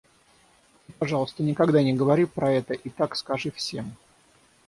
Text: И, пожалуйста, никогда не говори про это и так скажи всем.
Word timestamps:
И, 0.89 0.93
пожалуйста, 0.93 1.43
никогда 1.43 1.83
не 1.83 1.93
говори 1.93 2.25
про 2.25 2.51
это 2.51 2.73
и 2.73 2.89
так 2.89 3.15
скажи 3.15 3.51
всем. 3.51 3.93